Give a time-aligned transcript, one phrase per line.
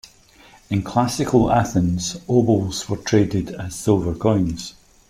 [0.71, 4.73] In Classical Athens, obols were traded as silver coins.